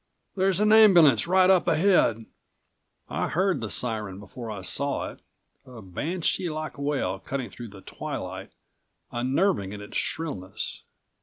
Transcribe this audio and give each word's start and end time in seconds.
There's 0.35 0.59
an 0.59 0.73
ambulance 0.73 1.27
right 1.27 1.47
up 1.47 1.67
ahead!" 1.67 2.25
I 3.07 3.27
heard 3.27 3.61
the 3.61 3.69
siren 3.69 4.19
before 4.19 4.49
I 4.49 4.63
saw 4.63 5.11
it, 5.11 5.19
a 5.63 5.79
banshee 5.83 6.49
like 6.49 6.79
wail 6.79 7.19
cutting 7.19 7.51
through 7.51 7.67
the 7.67 7.81
twilight, 7.81 8.51
unnerving 9.11 9.73
in 9.73 9.79
its 9.81 9.97
shrillness. 9.97 10.85